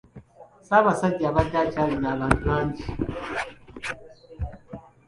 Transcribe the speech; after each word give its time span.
Ssaabasajja 0.61 1.25
abadde 1.29 1.57
akyalira 1.63 2.09
bantu 2.19 2.39
bangi. 2.47 2.83